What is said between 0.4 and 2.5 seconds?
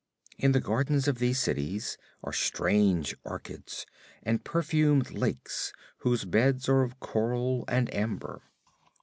the gardens of these cities are